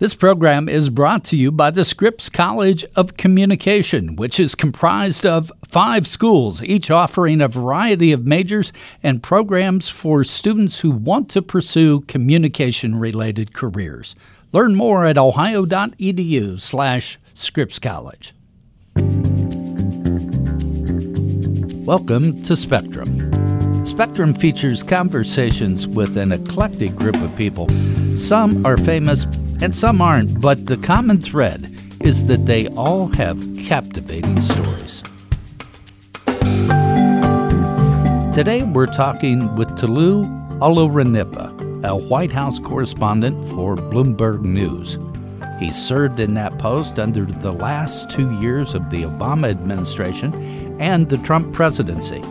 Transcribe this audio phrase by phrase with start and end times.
[0.00, 5.26] This program is brought to you by the Scripps College of Communication, which is comprised
[5.26, 8.72] of five schools, each offering a variety of majors
[9.02, 14.14] and programs for students who want to pursue communication related careers.
[14.52, 18.32] Learn more at ohio.edu slash Scripps College.
[21.84, 23.84] Welcome to Spectrum.
[23.84, 27.68] Spectrum features conversations with an eclectic group of people.
[28.16, 29.26] Some are famous
[29.60, 35.02] and some aren't, but the common thread is that they all have captivating stories.
[38.34, 40.24] Today we're talking with Tolu
[40.60, 44.96] Olorunnipa, a White House correspondent for Bloomberg News.
[45.58, 51.08] He served in that post under the last two years of the Obama administration and
[51.08, 52.22] the Trump presidency.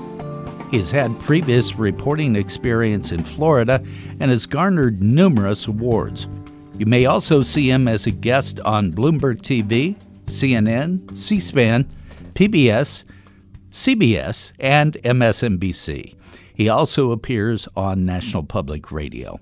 [0.72, 3.84] He's had previous reporting experience in Florida
[4.22, 6.28] and has garnered numerous awards.
[6.78, 9.96] You may also see him as a guest on Bloomberg TV,
[10.26, 11.88] CNN, C SPAN,
[12.36, 13.04] PBS,
[13.72, 16.16] CBS, and MSNBC.
[16.54, 19.40] He also appears on National Public Radio.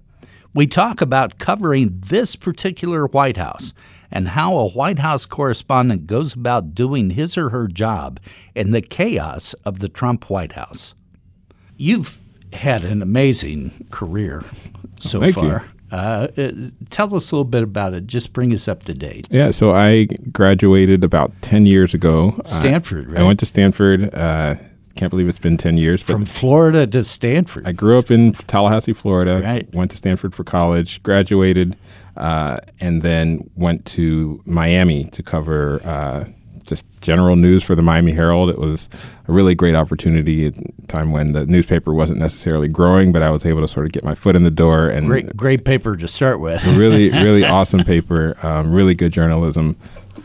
[0.53, 3.73] We talk about covering this particular White House
[4.09, 8.22] and how a White House correspondent goes about doing his or her job
[8.56, 10.94] in the chaos of the Trump White House.
[11.75, 12.17] You've
[12.53, 14.45] had an amazing career
[15.02, 15.45] so Thank far.
[15.45, 15.75] You.
[15.95, 16.51] Uh, uh,
[16.89, 18.05] tell us a little bit about it.
[18.05, 19.27] Just bring us up to date.
[19.31, 22.39] Yeah, so I graduated about 10 years ago.
[22.45, 23.21] Stanford, uh, right?
[23.21, 24.13] I went to Stanford.
[24.13, 24.55] Uh,
[24.95, 26.03] can't believe it's been 10 years.
[26.03, 27.66] From Florida to Stanford.
[27.66, 29.41] I grew up in Tallahassee, Florida.
[29.41, 29.73] Right.
[29.73, 31.77] Went to Stanford for college, graduated,
[32.17, 36.25] uh, and then went to Miami to cover uh,
[36.66, 38.49] just general news for the Miami Herald.
[38.49, 38.89] It was
[39.27, 43.30] a really great opportunity at a time when the newspaper wasn't necessarily growing, but I
[43.30, 44.89] was able to sort of get my foot in the door.
[44.89, 46.66] And great, great paper to start with.
[46.66, 48.35] really, really awesome paper.
[48.45, 49.77] Um, really good journalism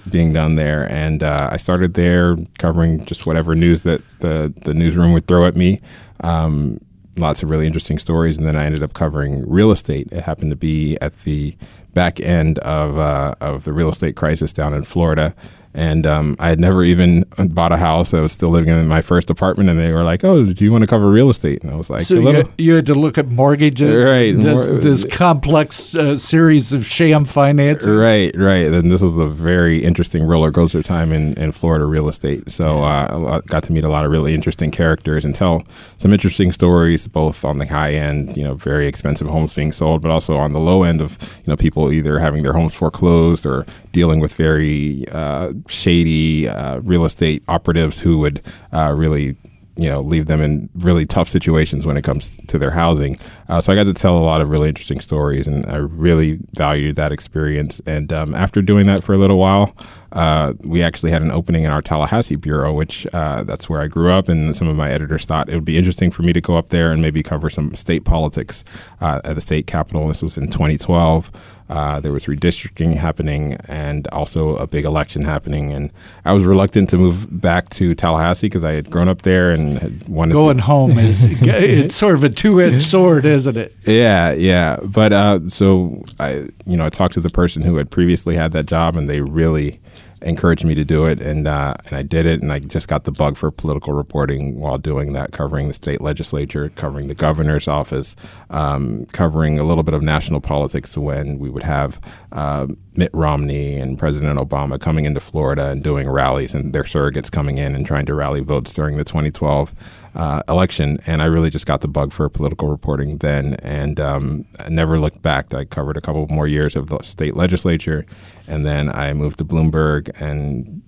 [0.08, 4.74] being done there, and uh, I started there covering just whatever news that the the
[4.74, 5.80] newsroom would throw at me.
[6.20, 6.80] Um,
[7.16, 10.08] lots of really interesting stories, and then I ended up covering real estate.
[10.10, 11.56] It happened to be at the
[11.94, 15.34] back end of uh, of the real estate crisis down in Florida,
[15.72, 18.12] and um, I had never even bought a house.
[18.12, 20.72] I was still living in my first apartment, and they were like, "Oh, do you
[20.72, 23.18] want to cover real estate?" And I was like, "So you, you, had to look
[23.18, 24.34] at mortgages, right?
[24.34, 28.34] This, Mor- this complex uh, series of sham financing, right?
[28.36, 28.66] Right.
[28.66, 32.50] And this was a very interesting roller coaster time in, in Florida real estate.
[32.50, 35.62] So uh, I got to meet a lot of really interesting characters and tell
[35.98, 40.02] some interesting stories, both on the high end, you know, very expensive homes being sold,
[40.02, 43.46] but also on the low end of you know people either having their homes foreclosed
[43.46, 48.42] or dealing with very uh, shady uh, real estate operatives who would
[48.72, 49.36] uh, really
[49.80, 53.16] you know leave them in really tough situations when it comes to their housing.
[53.48, 56.38] Uh, so I got to tell a lot of really interesting stories, and I really
[56.52, 57.80] valued that experience.
[57.86, 59.74] And um, after doing that for a little while,
[60.12, 63.86] uh, we actually had an opening in our Tallahassee bureau, which uh, that's where I
[63.86, 64.28] grew up.
[64.28, 66.68] And some of my editors thought it would be interesting for me to go up
[66.68, 68.64] there and maybe cover some state politics
[69.00, 70.02] uh, at the state capitol.
[70.02, 71.32] And this was in 2012.
[71.70, 75.70] Uh, there was redistricting happening and also a big election happening.
[75.70, 75.92] And
[76.24, 79.78] I was reluctant to move back to Tallahassee because I had grown up there and
[79.78, 80.62] had wanted going to.
[80.64, 83.72] home is it's sort of a two-edged sword, isn't it?
[83.86, 84.78] Yeah, yeah.
[84.82, 88.50] But uh, so I, you know, I talked to the person who had previously had
[88.50, 89.80] that job, and they really
[90.22, 93.04] encouraged me to do it, and uh, and I did it, and I just got
[93.04, 97.68] the bug for political reporting while doing that, covering the state legislature, covering the governor's
[97.68, 98.16] office,
[98.50, 102.00] um, covering a little bit of national politics when we would have
[102.32, 102.66] uh,
[102.96, 107.58] Mitt Romney and President Obama coming into Florida and doing rallies, and their surrogates coming
[107.58, 109.74] in and trying to rally votes during the 2012
[110.14, 114.44] uh, election, and I really just got the bug for political reporting then, and um,
[114.68, 115.54] never looked back.
[115.54, 118.06] I covered a couple more years of the state legislature,
[118.48, 120.82] and then I moved to Bloomberg and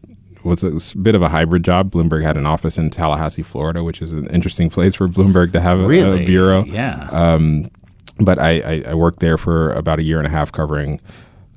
[0.45, 1.93] was a bit of a hybrid job.
[1.93, 5.61] Bloomberg had an office in Tallahassee, Florida, which is an interesting place for Bloomberg to
[5.61, 6.25] have a, really?
[6.25, 6.65] a bureau.
[6.65, 7.09] Yeah.
[7.11, 7.69] Um,
[8.19, 11.01] but I, I, I worked there for about a year and a half covering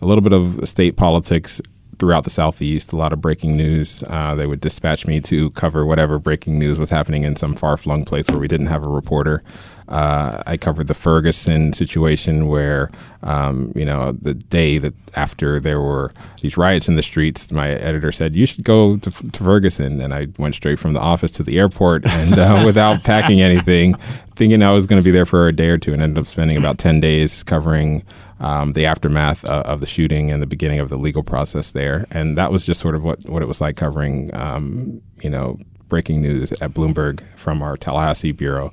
[0.01, 1.61] a little bit of state politics
[1.97, 4.03] throughout the southeast a lot of breaking news.
[4.07, 8.03] Uh, they would dispatch me to cover whatever breaking news was happening in some far-flung
[8.03, 9.43] place where we didn't have a reporter
[9.89, 12.91] uh, i covered the ferguson situation where
[13.23, 17.69] um, you know the day that after there were these riots in the streets my
[17.69, 21.31] editor said you should go to, to ferguson and i went straight from the office
[21.31, 23.93] to the airport and uh, without packing anything
[24.35, 26.27] thinking i was going to be there for a day or two and ended up
[26.27, 28.03] spending about 10 days covering
[28.39, 32.05] um, the aftermath uh, of the shooting and the beginning of the legal process there.
[32.11, 35.57] And that was just sort of what, what it was like covering, um, you know,
[35.95, 38.69] breaking news at Bloomberg from our Tallahassee bureau.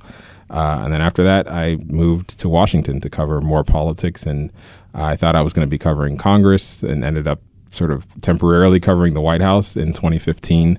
[0.49, 4.25] Uh, and then after that, I moved to Washington to cover more politics.
[4.25, 4.51] And
[4.93, 7.39] I thought I was going to be covering Congress and ended up
[7.71, 10.77] sort of temporarily covering the White House in 2015.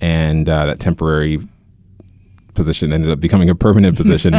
[0.00, 1.38] And uh, that temporary
[2.54, 4.34] position ended up becoming a permanent position.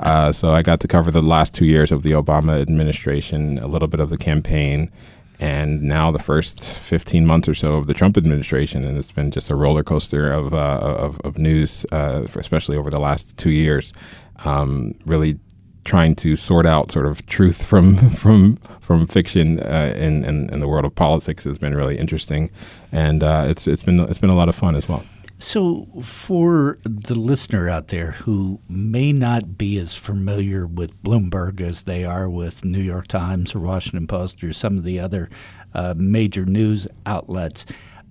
[0.00, 3.68] uh, so I got to cover the last two years of the Obama administration, a
[3.68, 4.90] little bit of the campaign,
[5.40, 8.84] and now the first 15 months or so of the Trump administration.
[8.84, 12.90] And it's been just a roller coaster of, uh, of, of, news, uh, especially over
[12.90, 13.94] the last two years.
[14.44, 15.38] Um, really
[15.84, 20.60] trying to sort out sort of truth from from from fiction uh, in, in, in
[20.60, 22.50] the world of politics has been really interesting,
[22.92, 25.02] and uh, it's it's been it's been a lot of fun as well.
[25.42, 31.82] So, for the listener out there who may not be as familiar with Bloomberg as
[31.82, 35.30] they are with New York Times or Washington Post or some of the other
[35.72, 37.64] uh, major news outlets,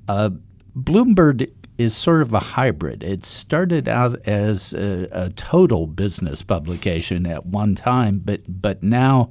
[0.08, 0.32] uh,
[0.76, 3.04] Bloomberg is sort of a hybrid.
[3.04, 9.30] It started out as a, a, total business publication at one time, but but now,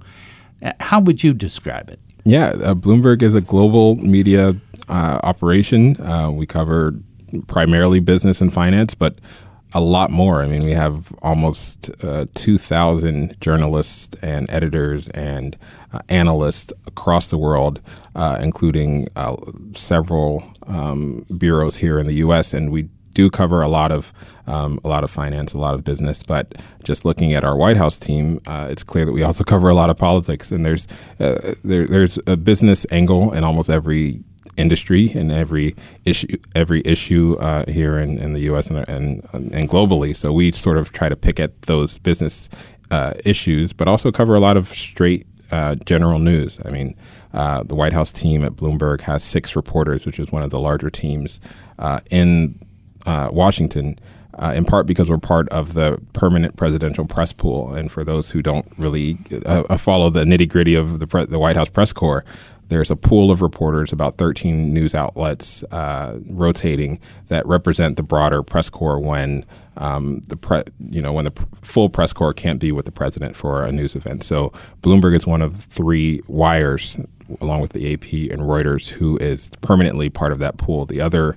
[0.63, 1.99] uh, how would you describe it?
[2.25, 4.57] Yeah, uh, Bloomberg is a global media
[4.89, 6.01] uh, operation.
[6.01, 6.95] Uh, we cover
[7.47, 9.19] primarily business and finance, but
[9.75, 10.43] a lot more.
[10.43, 15.57] I mean, we have almost uh, 2,000 journalists and editors and
[15.93, 17.81] uh, analysts across the world,
[18.15, 19.37] uh, including uh,
[19.75, 22.55] several um, bureaus here in the U.S.
[22.55, 24.13] And we do cover a lot of
[24.47, 26.23] um, a lot of finance, a lot of business.
[26.23, 26.55] But
[26.85, 29.75] just looking at our White House team, uh, it's clear that we also cover a
[29.75, 30.51] lot of politics.
[30.51, 30.87] And there's
[31.21, 34.23] uh, there, there's a business angle in almost every
[34.59, 35.75] industry and every
[36.05, 38.69] issue every issue uh, here in, in the U.S.
[38.69, 40.15] And, and, and globally.
[40.15, 42.49] So we sort of try to pick at those business
[42.91, 46.61] uh, issues, but also cover a lot of straight uh, general news.
[46.65, 46.95] I mean,
[47.33, 50.59] uh, the White House team at Bloomberg has six reporters, which is one of the
[50.59, 51.41] larger teams
[51.79, 52.59] uh, in
[53.07, 53.99] uh, Washington.
[54.41, 57.75] Uh, in part because we're part of the permanent presidential press pool.
[57.75, 61.41] And for those who don't really uh, follow the nitty gritty of the, pre- the
[61.41, 62.25] White House press corps,
[62.69, 68.43] there's a pool of reporters, about 13 news outlets uh, rotating that represent the broader
[68.43, 69.45] press corps when
[69.77, 72.93] um, the pre- you know when the pr- full press corps can't be with the
[72.93, 74.25] president for a news event.
[74.25, 74.51] So
[74.83, 76.99] Bloomberg is one of three wires,
[77.41, 80.87] along with the AP and Reuters, who is permanently part of that pool.
[80.87, 81.37] The other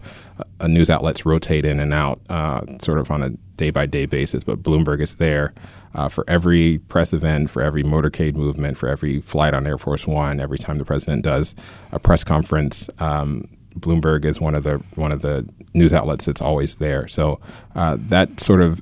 [0.60, 4.06] uh, news outlets rotate in and out, uh, sort of on a day by day
[4.06, 5.54] basis, but Bloomberg is there
[5.94, 10.08] uh, for every press event, for every motorcade movement, for every flight on Air Force
[10.08, 11.54] One, every time the president does
[11.92, 12.90] a press conference.
[13.00, 13.48] Um,
[13.78, 17.08] Bloomberg is one of the one of the news outlets that's always there.
[17.08, 17.40] So
[17.76, 18.82] uh, that sort of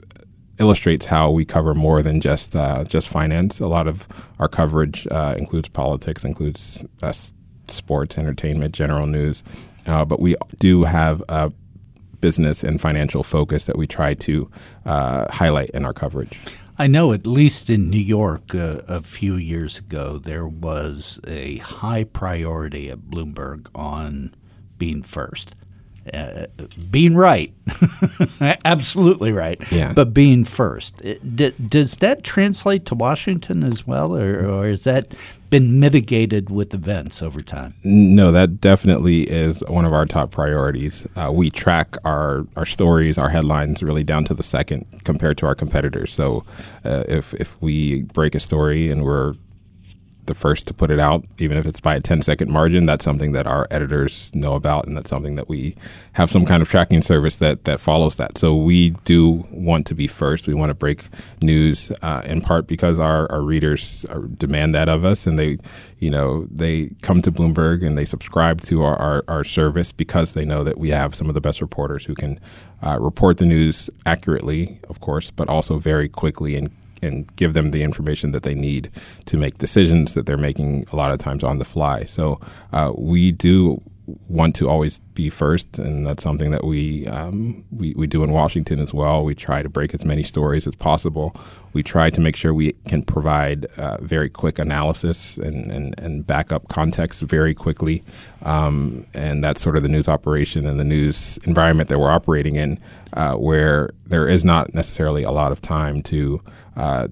[0.59, 3.59] illustrates how we cover more than just uh, just finance.
[3.59, 4.07] A lot of
[4.39, 7.13] our coverage uh, includes politics, includes uh,
[7.67, 9.43] sports, entertainment, general news,
[9.87, 11.51] uh, but we do have a
[12.21, 14.51] business and financial focus that we try to
[14.85, 16.39] uh, highlight in our coverage.
[16.77, 21.57] I know, at least in New York uh, a few years ago, there was a
[21.57, 24.33] high priority at Bloomberg on
[24.77, 25.55] being first.
[26.13, 26.47] Uh,
[26.89, 27.53] being right,
[28.65, 29.93] absolutely right, yeah.
[29.93, 31.01] but being first.
[31.35, 35.13] D- does that translate to Washington as well, or, or has that
[35.49, 37.73] been mitigated with events over time?
[37.83, 41.07] No, that definitely is one of our top priorities.
[41.15, 45.45] Uh, we track our, our stories, our headlines really down to the second compared to
[45.45, 46.13] our competitors.
[46.13, 46.45] So
[46.85, 49.35] uh, if, if we break a story and we're
[50.29, 52.85] the first to put it out, even if it's by a 10 second margin.
[52.85, 55.75] That's something that our editors know about, and that's something that we
[56.13, 58.37] have some kind of tracking service that, that follows that.
[58.37, 60.47] So we do want to be first.
[60.47, 61.03] We want to break
[61.41, 65.57] news uh, in part because our, our readers are, demand that of us, and they,
[65.97, 70.33] you know, they come to Bloomberg and they subscribe to our, our, our service because
[70.33, 72.39] they know that we have some of the best reporters who can
[72.81, 77.71] uh, report the news accurately, of course, but also very quickly and and give them
[77.71, 78.89] the information that they need
[79.25, 82.03] to make decisions that they're making a lot of times on the fly.
[82.03, 82.39] So
[82.73, 83.81] uh, we do
[84.27, 88.31] want to always be first, and that's something that we, um, we we do in
[88.31, 89.23] Washington as well.
[89.23, 91.35] We try to break as many stories as possible.
[91.73, 96.25] We try to make sure we can provide uh, very quick analysis and, and, and
[96.25, 98.03] backup context very quickly,
[98.43, 102.55] um, and that's sort of the news operation and the news environment that we're operating
[102.55, 102.79] in,
[103.13, 106.41] uh, where there is not necessarily a lot of time to
[106.79, 107.07] uh,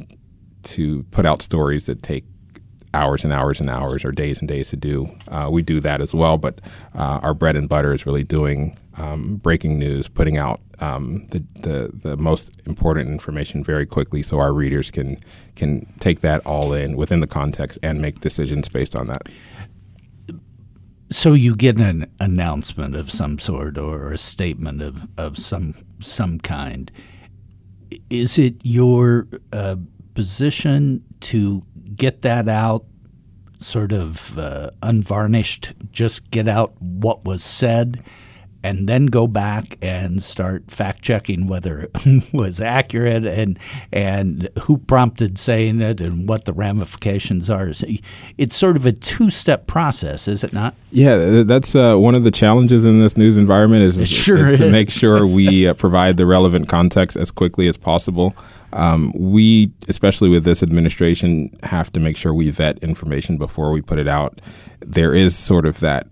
[0.63, 2.23] to put out stories that take
[2.93, 5.07] hours and hours and hours or days and days to do.
[5.27, 6.61] Uh, we do that as well, but
[6.95, 11.39] uh, our bread and butter is really doing um, breaking news, putting out um, the,
[11.61, 15.17] the, the most important information very quickly, so our readers can
[15.55, 19.23] can take that all in within the context and make decisions based on that.
[21.09, 26.39] So you get an announcement of some sort or a statement of, of some some
[26.39, 26.91] kind
[28.09, 29.75] is it your uh,
[30.13, 31.63] position to
[31.95, 32.85] get that out
[33.59, 38.03] sort of uh, unvarnished, just get out what was said,
[38.63, 43.59] and then go back and start fact checking whether it was accurate and
[43.91, 47.71] and who prompted saying it and what the ramifications are.
[48.37, 50.75] It's sort of a two step process, is it not?
[50.91, 54.69] Yeah, that's uh, one of the challenges in this news environment is, sure is to
[54.69, 58.35] make sure we uh, provide the relevant context as quickly as possible.
[58.73, 63.81] Um, we, especially with this administration, have to make sure we vet information before we
[63.81, 64.39] put it out.
[64.79, 66.07] There is sort of that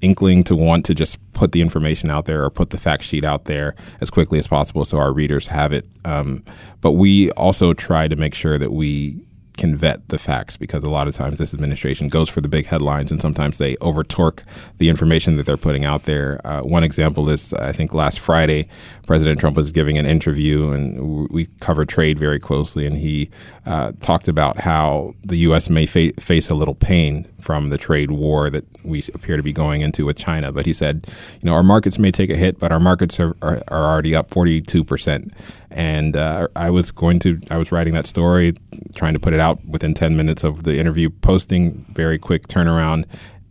[0.00, 3.24] inkling to want to just put the information out there or put the fact sheet
[3.24, 5.86] out there as quickly as possible so our readers have it.
[6.04, 6.44] Um,
[6.80, 9.26] but we also try to make sure that we
[9.56, 12.66] can vet the facts because a lot of times this administration goes for the big
[12.66, 14.42] headlines and sometimes they over torque
[14.78, 16.40] the information that they're putting out there.
[16.46, 18.68] Uh, one example is I think last Friday,
[19.06, 23.30] President Trump was giving an interview and we covered trade very closely, and he
[23.64, 25.68] uh, talked about how the U.S.
[25.68, 29.52] may fa- face a little pain from the trade war that we appear to be
[29.52, 30.52] going into with China.
[30.52, 31.06] But he said,
[31.40, 34.14] you know, our markets may take a hit, but our markets are, are, are already
[34.14, 35.32] up 42 percent.
[35.70, 38.54] And uh, I was going to, I was writing that story,
[38.94, 43.04] trying to put it out within 10 minutes of the interview, posting very quick turnaround.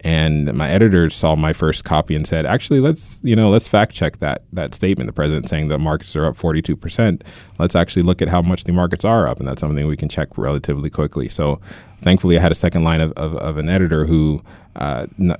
[0.06, 3.92] And my editor saw my first copy and said, "Actually, let's you know let's fact
[3.92, 5.08] check that that statement.
[5.08, 7.24] The president saying the markets are up 42 percent.
[7.58, 10.08] Let's actually look at how much the markets are up, and that's something we can
[10.08, 11.60] check relatively quickly." So,
[12.02, 14.44] thankfully, I had a second line of, of, of an editor who
[14.76, 15.36] uh, n-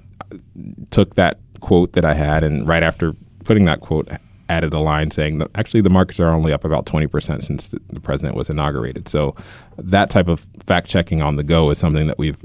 [0.90, 4.10] took that quote that I had, and right after putting that quote,
[4.50, 7.80] added a line saying that actually the markets are only up about 20% since the,
[7.90, 9.08] the president was inaugurated.
[9.08, 9.36] So
[9.78, 12.44] that type of fact checking on the go is something that we've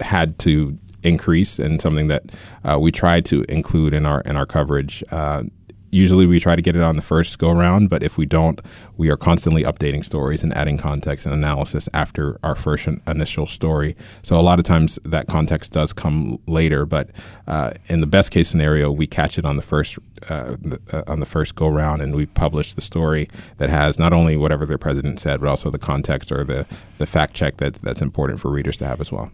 [0.00, 2.24] had to increase and something that
[2.64, 5.04] uh, we try to include in our in our coverage.
[5.10, 5.44] Uh,
[5.90, 8.60] usually we try to get it on the first go round, but if we don't,
[8.96, 13.96] we are constantly updating stories and adding context and analysis after our first initial story.
[14.22, 17.10] So a lot of times that context does come later, but
[17.46, 19.98] uh, in the best case scenario, we catch it on the first
[20.28, 20.56] uh,
[20.92, 24.36] uh, on the first go round, and we publish the story that has not only
[24.36, 26.66] whatever the president said, but also the context or the
[26.98, 29.30] the fact check that that's important for readers to have as well.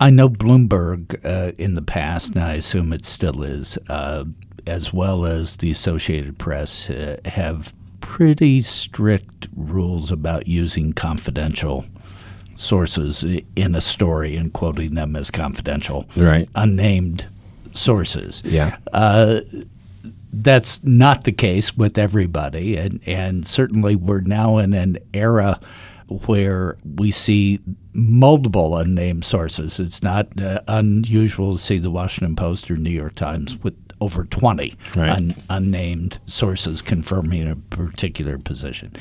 [0.00, 4.24] I know Bloomberg uh, in the past, and I assume it still is, uh,
[4.66, 11.84] as well as the Associated Press, uh, have pretty strict rules about using confidential
[12.56, 13.24] sources
[13.56, 16.48] in a story and quoting them as confidential, right?
[16.54, 17.26] Unnamed
[17.72, 18.42] sources.
[18.44, 18.76] Yeah.
[18.92, 19.40] Uh,
[20.32, 25.60] that's not the case with everybody, and and certainly we're now in an era
[26.20, 27.60] where we see
[27.92, 29.78] multiple unnamed sources.
[29.78, 34.24] It's not uh, unusual to see the Washington Post or New York Times with over
[34.24, 35.10] 20 right.
[35.10, 38.94] un- unnamed sources confirming a particular position.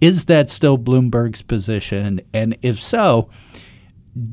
[0.00, 2.20] Is that still Bloomberg's position?
[2.32, 3.28] And if so,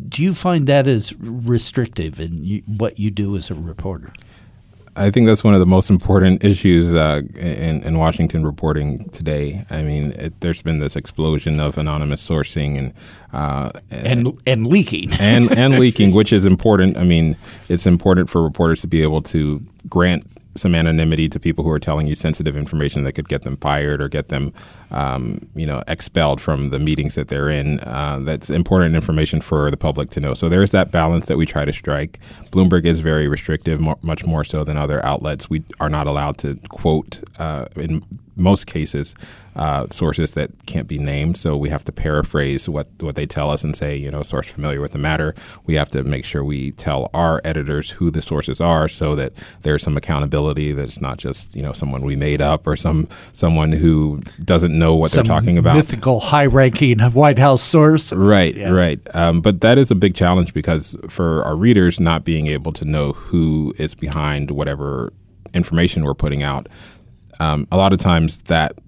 [0.08, 4.14] do you find that as restrictive in you, what you do as a reporter?
[4.96, 9.66] I think that's one of the most important issues uh, in, in, Washington reporting today.
[9.70, 12.94] I mean, it, there's been this explosion of anonymous sourcing and
[13.34, 16.98] uh, and and leaking and and leaking, which is important.
[16.98, 17.38] I mean,
[17.70, 21.80] it's important for reporters to be able to grant some anonymity to people who are
[21.80, 24.54] telling you sensitive information that could get them fired or get them,
[24.94, 27.80] um, you know, expelled from the meetings that they're in.
[27.82, 30.34] Uh, that's important information for the public to know.
[30.34, 32.20] So there's that balance that we try to strike.
[32.52, 35.50] Bloomberg is very restrictive, much more so than other outlets.
[35.50, 38.04] We are not allowed to quote uh, in
[38.36, 39.16] most cases
[39.56, 41.38] uh, sources that can't be named.
[41.38, 44.50] So we have to paraphrase what what they tell us and say, you know, source
[44.50, 45.36] familiar with the matter.
[45.66, 49.34] We have to make sure we tell our editors who the sources are, so that
[49.62, 50.72] there's some accountability.
[50.72, 54.78] That it's not just you know someone we made up or some someone who doesn't
[54.84, 55.76] know what some they're talking about.
[55.76, 58.12] Mythical, high-ranking White House source.
[58.12, 58.70] Right, yeah.
[58.70, 59.00] right.
[59.16, 62.86] Um, but that is a big challenge because for our readers, not being able to
[62.86, 65.14] know who is behind whatever
[65.54, 66.68] information we're putting out
[67.40, 68.80] um, a lot of times that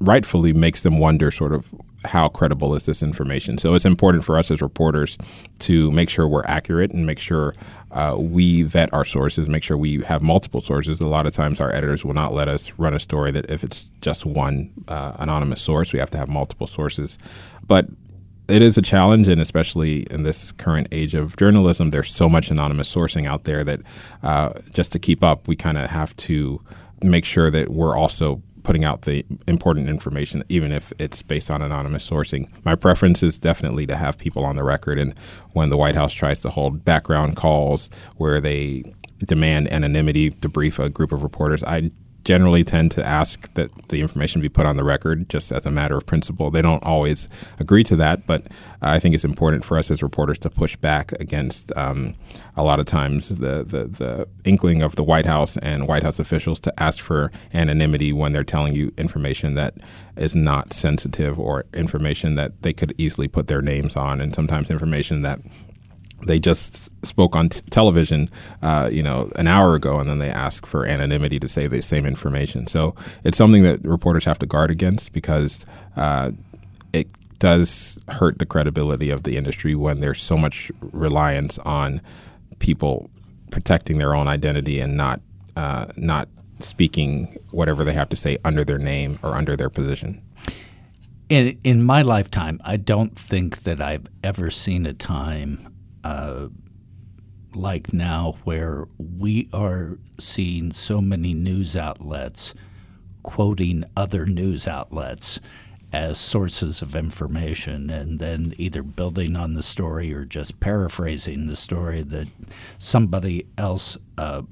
[0.00, 3.58] rightfully makes them wonder sort of how credible is this information.
[3.58, 5.18] So it's important for us as reporters
[5.60, 7.54] to make sure we're accurate and make sure
[7.90, 11.00] uh, we vet our sources, make sure we have multiple sources.
[11.00, 13.64] A lot of times our editors will not let us run a story that if
[13.64, 17.18] it's just one uh, anonymous source, we have to have multiple sources.
[17.66, 17.86] But
[18.46, 22.50] it is a challenge, and especially in this current age of journalism, there's so much
[22.50, 23.80] anonymous sourcing out there that
[24.22, 26.60] uh, just to keep up, we kind of have to
[27.02, 31.62] make sure that we're also putting out the important information, even if it's based on
[31.62, 32.48] anonymous sourcing.
[32.64, 34.98] My preference is definitely to have people on the record.
[34.98, 35.16] And
[35.52, 38.82] when the White House tries to hold background calls where they
[39.24, 41.92] demand anonymity to brief a group of reporters, I
[42.24, 45.70] generally tend to ask that the information be put on the record just as a
[45.70, 46.50] matter of principle.
[46.50, 47.28] They don't always
[47.58, 48.46] agree to that, but
[48.82, 52.14] I think it's important for us as reporters to push back against um,
[52.56, 56.18] a lot of times the, the, the inkling of the White House and White House
[56.18, 59.74] officials to ask for anonymity when they're telling you information that
[60.16, 64.70] is not sensitive or information that they could easily put their names on, and sometimes
[64.70, 65.40] information that
[66.26, 68.30] they just spoke on t- television,
[68.62, 71.82] uh, you know, an hour ago, and then they ask for anonymity to say the
[71.82, 72.66] same information.
[72.66, 75.64] So it's something that reporters have to guard against because
[75.96, 76.32] uh,
[76.92, 82.00] it does hurt the credibility of the industry when there's so much reliance on
[82.58, 83.10] people
[83.50, 85.20] protecting their own identity and not
[85.56, 86.28] uh, not
[86.58, 90.22] speaking whatever they have to say under their name or under their position.
[91.28, 95.73] In in my lifetime, I don't think that I've ever seen a time
[96.04, 96.48] uh,
[97.54, 102.54] like now where we are seeing so many news outlets
[103.22, 105.40] quoting other news outlets
[105.92, 111.56] as sources of information and then either building on the story or just paraphrasing the
[111.56, 112.28] story that
[112.78, 114.42] somebody else uh,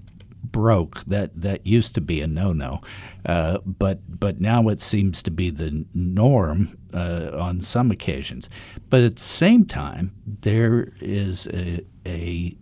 [0.44, 2.80] broke that that used to be a no-no.
[3.26, 8.48] Uh, but but now it seems to be the norm uh, on some occasions
[8.90, 12.56] but at the same time there is a, a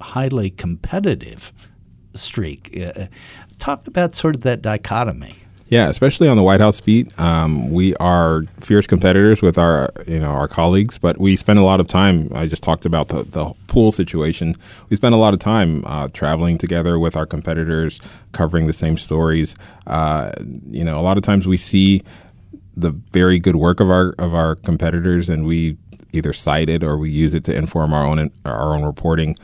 [0.00, 1.52] highly competitive
[2.14, 3.06] streak uh,
[3.58, 5.34] talk about sort of that dichotomy
[5.68, 10.20] yeah, especially on the White House beat, um, we are fierce competitors with our you
[10.20, 12.30] know our colleagues, but we spend a lot of time.
[12.34, 14.56] I just talked about the, the pool situation.
[14.90, 17.98] We spend a lot of time uh, traveling together with our competitors,
[18.32, 19.56] covering the same stories.
[19.86, 20.32] Uh,
[20.70, 22.02] you know, a lot of times we see
[22.76, 25.76] the very good work of our of our competitors, and we
[26.12, 29.36] either cite it or we use it to inform our own our own reporting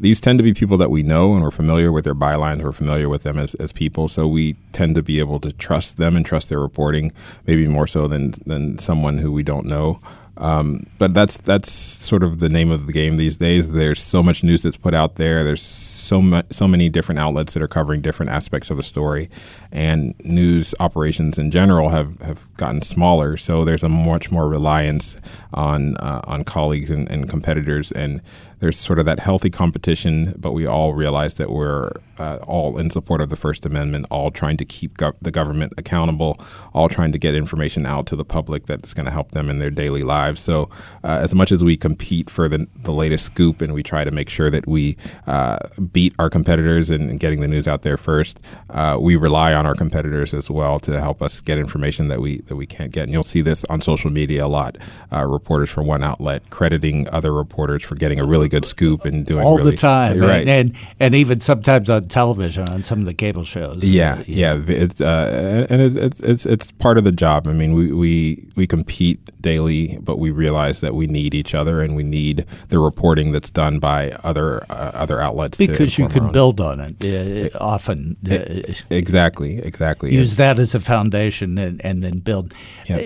[0.00, 2.72] these tend to be people that we know and we're familiar with their bylines, we're
[2.72, 4.08] familiar with them as, as people.
[4.08, 7.12] So we tend to be able to trust them and trust their reporting,
[7.46, 10.00] maybe more so than, than someone who we don't know.
[10.38, 13.72] Um, but that's that's sort of the name of the game these days.
[13.72, 15.42] There's so much news that's put out there.
[15.42, 19.28] There's so so many different outlets that are covering different aspects of the story,
[19.72, 23.36] and news operations in general have, have gotten smaller.
[23.36, 25.16] So there's a much more reliance
[25.52, 28.22] on uh, on colleagues and, and competitors, and
[28.60, 32.90] there's sort of that healthy competition, but we all realize that we're uh, all in
[32.90, 36.38] support of the First Amendment, all trying to keep go- the government accountable,
[36.74, 39.58] all trying to get information out to the public that's going to help them in
[39.58, 40.40] their daily lives.
[40.40, 40.68] So,
[41.04, 44.10] uh, as much as we compete for the, the latest scoop and we try to
[44.10, 45.58] make sure that we uh,
[45.92, 48.40] beat our competitors in, in, getting the news out there first,
[48.70, 52.38] uh, we rely on our competitors as well to help us get information that we
[52.42, 53.04] that we can't get.
[53.04, 54.76] And you'll see this on social media a lot.
[55.12, 59.04] Uh, reporters from one outlet crediting other reporters for getting a really really good scoop
[59.04, 60.40] and doing all really, the time, right?
[60.40, 63.84] And, and, and even sometimes on television on some of the cable shows.
[63.84, 64.62] Yeah, yeah, yeah.
[64.66, 67.46] it's uh, and it's, it's it's it's part of the job.
[67.46, 71.80] I mean, we we we compete daily, but we realize that we need each other
[71.80, 76.30] and we need the reporting that's done by other uh, other outlets because you can
[76.32, 78.16] build on it uh, often.
[78.24, 80.14] It, exactly, exactly.
[80.14, 82.54] Use that as a foundation and, and then build.
[82.90, 82.98] Uh,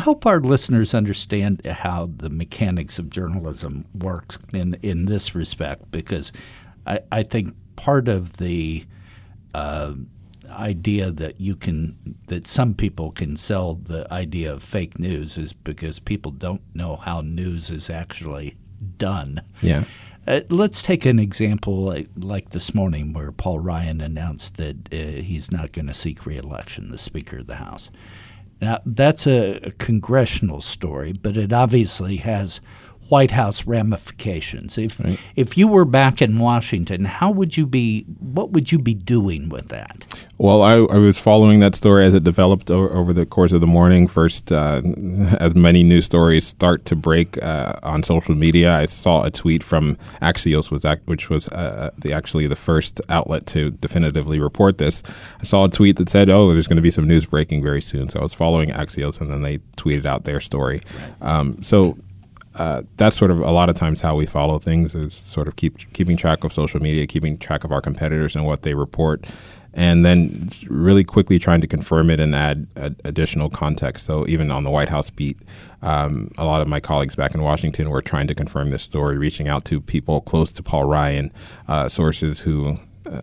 [0.00, 6.32] help our listeners understand how the mechanics of journalism works in in this respect because
[6.86, 8.84] I, I think part of the
[9.54, 9.94] uh,
[10.50, 15.52] idea that you can that some people can sell the idea of fake news is
[15.52, 18.56] because people don't know how news is actually
[18.98, 19.42] done.
[19.60, 19.84] Yeah.
[20.26, 25.22] Uh, let's take an example like, like, this morning where Paul Ryan announced that uh,
[25.22, 27.90] he's not going to seek reelection, the Speaker of the House.
[28.60, 32.60] Now, that's a, a congressional story, but it obviously has
[33.10, 34.78] White House ramifications.
[34.78, 35.18] If right.
[35.36, 38.04] if you were back in Washington, how would you be?
[38.20, 40.06] What would you be doing with that?
[40.38, 43.60] Well, I, I was following that story as it developed over, over the course of
[43.60, 44.06] the morning.
[44.06, 44.80] First, uh,
[45.38, 49.62] as many news stories start to break uh, on social media, I saw a tweet
[49.62, 55.02] from Axios, was which was uh, the actually the first outlet to definitively report this.
[55.40, 57.82] I saw a tweet that said, "Oh, there's going to be some news breaking very
[57.82, 60.80] soon." So I was following Axios, and then they tweeted out their story.
[61.20, 61.98] Um, so
[62.60, 65.56] uh, that's sort of a lot of times how we follow things is sort of
[65.56, 69.24] keep keeping track of social media, keeping track of our competitors and what they report,
[69.72, 72.66] and then really quickly trying to confirm it and add
[73.02, 74.04] additional context.
[74.04, 75.38] So even on the White House beat,
[75.80, 79.16] um, a lot of my colleagues back in Washington were trying to confirm this story,
[79.16, 81.32] reaching out to people close to Paul Ryan,
[81.66, 82.78] uh, sources who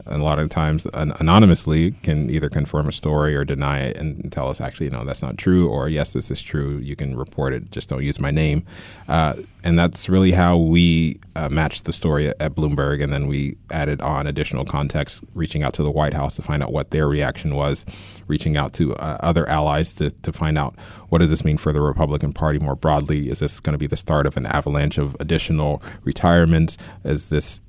[0.05, 4.31] a lot of times an- anonymously can either confirm a story or deny it and
[4.31, 6.77] tell us actually no that's not true or yes this is true.
[6.77, 7.71] You can report it.
[7.71, 8.65] Just don't use my name.
[9.07, 13.27] Uh, and that's really how we uh, matched the story at, at, Bloomberg and then
[13.27, 16.91] we added on additional context reaching out to the White House to find out what
[16.91, 17.85] their reaction was
[18.27, 20.75] reaching out to uh, other allies to, to find out
[21.09, 23.29] what does this mean for the Republican Party more broadly?
[23.29, 26.77] Is this going to be the start of an avalanche of additional retirements?
[27.03, 27.59] Is this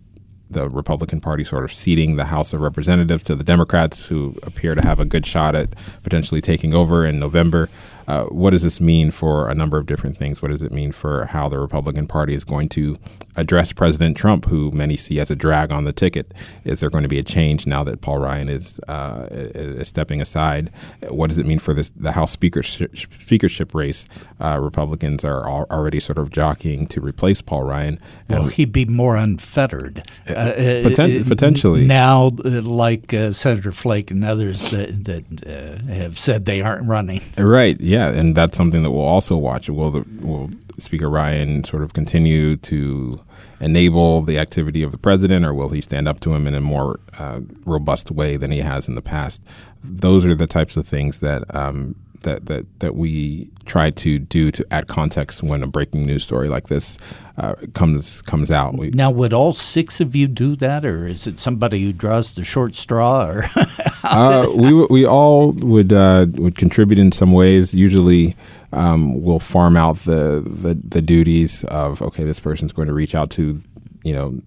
[0.50, 4.74] the Republican Party sort of ceding the House of Representatives to the Democrats, who appear
[4.74, 7.68] to have a good shot at potentially taking over in November.
[8.08, 10.40] Uh, what does this mean for a number of different things?
[10.40, 12.98] What does it mean for how the Republican Party is going to
[13.36, 16.32] address President Trump, who many see as a drag on the ticket?
[16.64, 20.22] Is there going to be a change now that Paul Ryan is, uh, is stepping
[20.22, 20.70] aside?
[21.08, 24.06] What does it mean for this, the House speakership, speakership race?
[24.40, 28.00] Uh, Republicans are already sort of jockeying to replace Paul Ryan.
[28.30, 30.02] well, he'd be more unfettered.
[30.26, 31.84] Uh, uh, Poten- potentially.
[31.84, 37.20] Now, uh, like Senator Flake and others that, that have said they aren't running.
[37.36, 39.68] Right, yeah yeah, and that's something that we'll also watch.
[39.68, 43.20] Will the will Speaker Ryan sort of continue to
[43.60, 46.60] enable the activity of the president, or will he stand up to him in a
[46.60, 49.42] more uh, robust way than he has in the past?
[49.82, 54.50] Those are the types of things that um, that that that we try to do
[54.50, 56.98] to add context when a breaking news story like this
[57.36, 58.74] uh, comes comes out.
[58.74, 62.32] We, now, would all six of you do that, or is it somebody who draws
[62.32, 63.26] the short straw?
[63.26, 63.50] Or
[64.02, 67.74] uh, we we all would uh, would contribute in some ways.
[67.74, 68.36] Usually,
[68.72, 73.14] um, we'll farm out the, the the duties of okay, this person's going to reach
[73.14, 73.62] out to
[74.02, 74.40] you know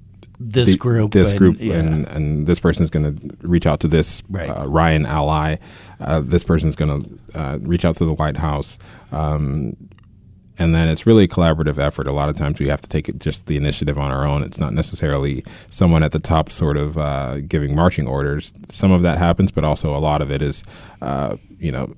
[0.50, 1.76] this the, group, this and, group, yeah.
[1.76, 4.50] and, and this person is going to reach out to this right.
[4.50, 5.58] uh, Ryan ally.
[6.00, 8.80] Uh, this person is going to uh, reach out to the White House.
[9.12, 9.78] Um,
[10.58, 12.06] and then it's really a collaborative effort.
[12.06, 14.44] A lot of times we have to take just the initiative on our own.
[14.44, 18.54] It's not necessarily someone at the top sort of uh, giving marching orders.
[18.70, 20.64] Some of that happens, but also a lot of it is,
[21.02, 21.96] uh, you know,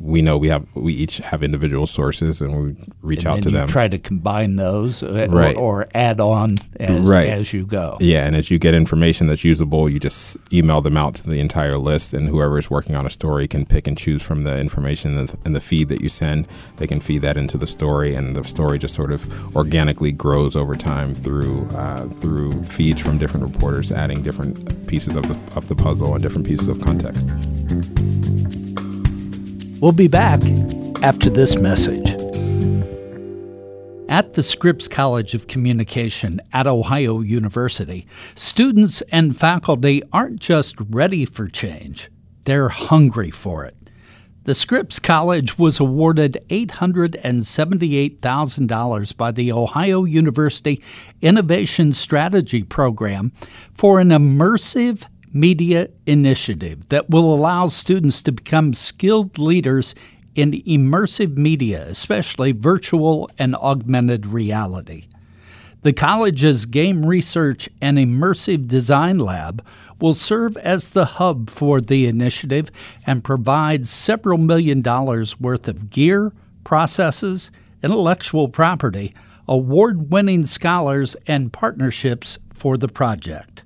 [0.00, 3.50] we know we have we each have individual sources and we reach and out to
[3.50, 5.56] them try to combine those uh, right.
[5.56, 7.28] or, or add on as, right.
[7.28, 10.96] as you go yeah and as you get information that's usable you just email them
[10.96, 13.96] out to the entire list and whoever is working on a story can pick and
[13.96, 17.56] choose from the information and the, feed that you send they can feed that into
[17.56, 22.52] the story and the story just sort of organically grows over time through uh, through
[22.62, 26.68] feeds from different reporters adding different pieces of the, of the puzzle and different pieces
[26.68, 27.26] of context
[29.80, 30.40] We'll be back
[31.02, 32.12] after this message.
[34.08, 41.26] At the Scripps College of Communication at Ohio University, students and faculty aren't just ready
[41.26, 42.10] for change,
[42.44, 43.76] they're hungry for it.
[44.44, 50.82] The Scripps College was awarded $878,000 by the Ohio University
[51.20, 53.30] Innovation Strategy Program
[53.74, 55.04] for an immersive
[55.40, 59.94] media initiative that will allow students to become skilled leaders
[60.34, 65.06] in immersive media, especially virtual and augmented reality.
[65.82, 69.64] The college's Game Research and Immersive Design Lab
[70.00, 72.70] will serve as the hub for the initiative
[73.06, 76.32] and provide several million dollars worth of gear,
[76.64, 77.50] processes,
[77.82, 79.14] intellectual property,
[79.46, 83.62] award winning scholars, and partnerships for the project.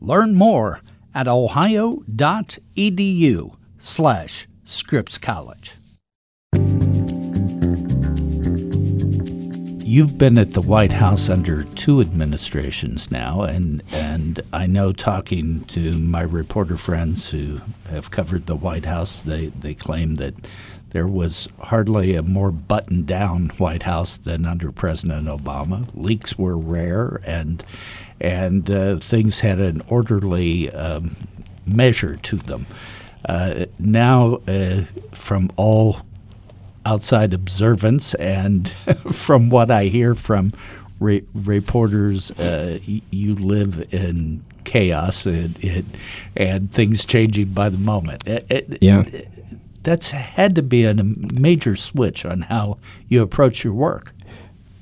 [0.00, 0.80] Learn more
[1.14, 2.04] at ohio.edu
[3.78, 5.74] slash Scripps College.
[9.88, 15.64] You've been at the White House under two administrations now, and, and I know talking
[15.68, 20.34] to my reporter friends who have covered the White House, they, they claim that
[20.90, 25.88] there was hardly a more buttoned down White House than under President Obama.
[25.94, 27.64] Leaks were rare, and
[28.20, 31.16] and uh, things had an orderly um,
[31.66, 32.66] measure to them.
[33.28, 36.00] Uh, now, uh, from all
[36.86, 38.68] outside observance and
[39.12, 40.52] from what I hear from
[41.00, 45.96] re- reporters, uh, y- you live in chaos and, and,
[46.36, 48.26] and, things changing by the moment.
[48.26, 49.02] It, it, yeah.
[49.82, 52.78] that's had to be a major switch on how
[53.08, 54.12] you approach your work.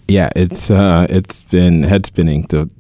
[0.08, 2.70] Yeah, it's uh, it's been head spinning to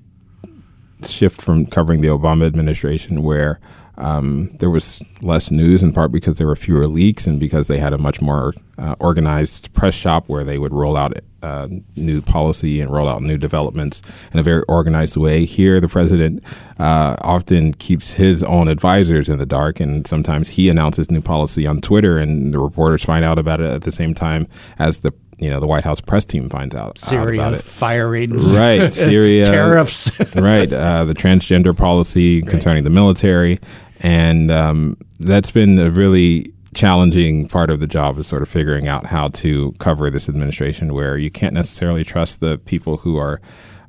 [1.04, 3.60] shift from covering the Obama administration, where
[3.98, 7.78] um, there was less news in part because there were fewer leaks and because they
[7.78, 12.20] had a much more uh, organized press shop where they would roll out uh, new
[12.20, 15.44] policy and roll out new developments in a very organized way.
[15.46, 16.42] Here, the president
[16.78, 21.66] uh, often keeps his own advisors in the dark, and sometimes he announces new policy
[21.66, 24.46] on Twitter, and the reporters find out about it at the same time
[24.78, 27.64] as the you know the White House press team finds out, Syria out about it.
[27.64, 28.92] firing, right?
[28.92, 30.72] Syria tariffs, right?
[30.72, 32.50] Uh, the transgender policy right.
[32.50, 33.58] concerning the military,
[34.00, 38.86] and um, that's been a really challenging part of the job is sort of figuring
[38.86, 43.40] out how to cover this administration where you can't necessarily trust the people who are,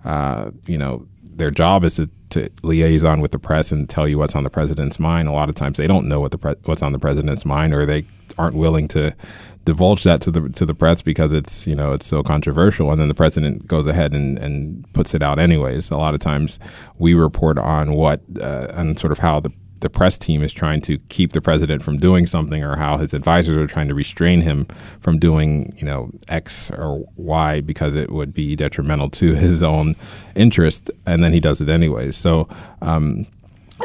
[0.06, 4.18] uh, you know, their job is to, to, liaison with the press and tell you
[4.18, 5.28] what's on the president's mind.
[5.28, 7.74] A lot of times they don't know what the pre- what's on the president's mind,
[7.74, 8.06] or they
[8.38, 9.14] aren't willing to
[9.68, 12.90] divulge that to the to the press because it's you know it's so controversial.
[12.90, 15.92] And then the president goes ahead and, and puts it out anyways.
[15.92, 16.58] A lot of times
[16.98, 19.52] we report on what uh, and sort of how the
[19.82, 23.14] the press team is trying to keep the president from doing something or how his
[23.14, 24.66] advisors are trying to restrain him
[25.02, 29.96] from doing, you know, X or Y because it would be detrimental to his own
[30.34, 30.90] interest.
[31.06, 32.16] And then he does it anyways.
[32.16, 32.48] So,
[32.82, 33.28] um,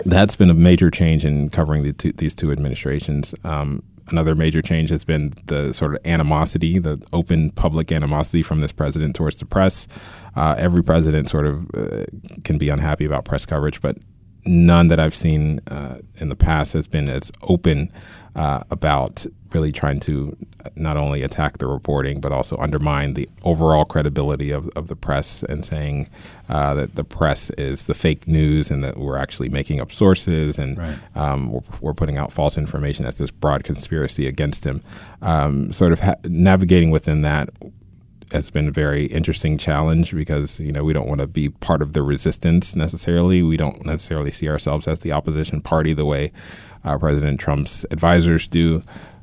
[0.06, 3.34] that's been a major change in covering the two, these two administrations.
[3.44, 8.60] Um, another major change has been the sort of animosity, the open public animosity from
[8.60, 9.86] this president towards the press.
[10.36, 12.04] Uh, every president sort of uh,
[12.44, 13.96] can be unhappy about press coverage, but
[14.44, 17.90] none that I've seen uh, in the past has been as open
[18.34, 20.36] uh, about really trying to
[20.76, 25.42] not only attack the reporting but also undermine the overall credibility of, of the press
[25.44, 26.08] and saying
[26.48, 30.58] uh, that the press is the fake news and that we're actually making up sources
[30.58, 30.98] and right.
[31.16, 34.82] um, we're, we're, putting out false information as this broad conspiracy against him.
[35.20, 37.50] Um, sort of ha- navigating within that
[38.32, 41.82] has been a very interesting challenge because you know we don't want to be part
[41.82, 43.42] of the resistance necessarily.
[43.42, 46.32] We don't necessarily see ourselves as the opposition party the way
[46.84, 48.82] uh, President Trump's advisors do.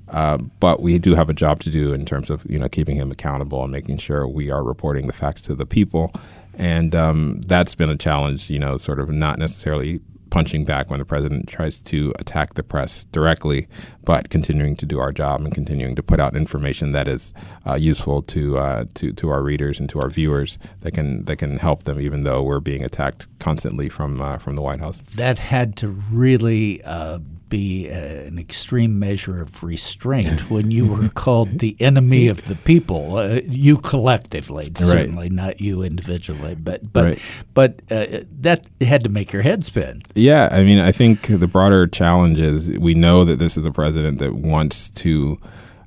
[0.09, 2.95] Uh, but we do have a job to do in terms of you know keeping
[2.95, 6.11] him accountable and making sure we are reporting the facts to the people,
[6.53, 8.49] and um, that's been a challenge.
[8.49, 12.63] You know, sort of not necessarily punching back when the president tries to attack the
[12.63, 13.67] press directly,
[14.03, 17.33] but continuing to do our job and continuing to put out information that is
[17.65, 21.37] uh, useful to uh, to to our readers and to our viewers that can that
[21.37, 24.97] can help them, even though we're being attacked constantly from uh, from the White House.
[25.15, 27.19] That had to really uh,
[27.49, 32.55] be a, an extreme measure of restraint when you were called the enemy of the
[32.55, 33.17] people.
[33.17, 34.77] Uh, you collectively, right.
[34.77, 37.19] certainly not you individually, but but right.
[37.53, 40.01] but uh, that had to make your head spin.
[40.15, 43.71] Yeah, I mean, I think the broader challenge is we know that this is a
[43.71, 45.37] president that wants to.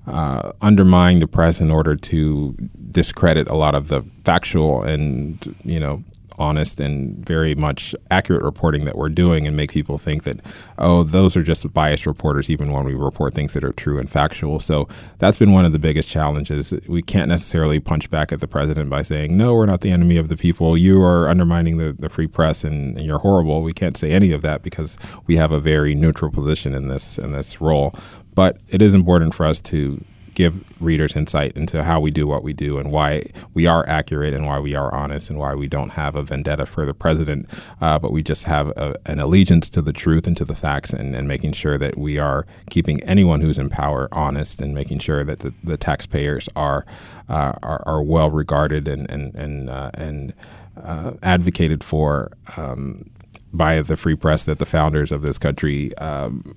[0.05, 2.57] Uh, undermine the press in order to
[2.90, 6.03] discredit a lot of the factual and you know
[6.38, 10.40] honest and very much accurate reporting that we're doing and make people think that,
[10.79, 14.11] oh, those are just biased reporters, even when we report things that are true and
[14.11, 14.61] factual.
[14.61, 16.73] So that's been one of the biggest challenges.
[16.87, 20.16] We can't necessarily punch back at the president by saying, no, we're not the enemy
[20.16, 20.77] of the people.
[20.77, 23.62] You are undermining the, the free press and, and you're horrible.
[23.62, 27.18] We can't say any of that because we have a very neutral position in this
[27.18, 27.95] in this role.
[28.35, 30.03] But it is important for us to
[30.35, 33.23] give readers insight into how we do what we do and why
[33.55, 36.66] we are accurate and why we are honest and why we don't have a vendetta
[36.66, 37.49] for the president,
[37.81, 40.92] uh, but we just have a, an allegiance to the truth and to the facts
[40.92, 44.99] and, and, making sure that we are keeping anyone who's in power honest and making
[44.99, 46.85] sure that the, the taxpayers are,
[47.29, 50.35] uh, are, are well regarded and and and uh, and
[50.83, 52.33] uh, advocated for.
[52.57, 53.09] Um,
[53.55, 56.57] by the free press that the founders of this country um,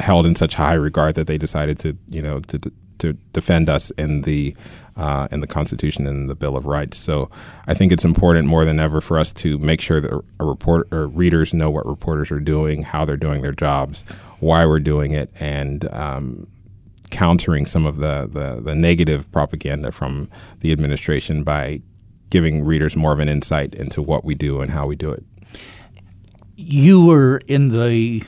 [0.00, 2.60] held in such high regard that they decided to, you know, to
[2.98, 4.54] to defend us in the
[4.96, 6.98] uh, in the Constitution and the Bill of Rights.
[6.98, 7.30] So
[7.66, 10.44] I think it's important more than ever for us to make sure that a
[10.92, 14.04] or readers know what reporters are doing, how they're doing their jobs,
[14.40, 16.46] why we're doing it, and um,
[17.10, 20.28] countering some of the, the, the negative propaganda from
[20.60, 21.80] the administration by
[22.28, 25.24] giving readers more of an insight into what we do and how we do it.
[26.56, 28.22] You were in the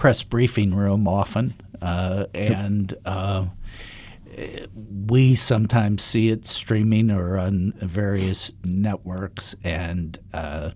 [0.00, 3.44] press briefing room often, uh, and uh,
[5.06, 10.70] we sometimes see it streaming or on various networks, and uh,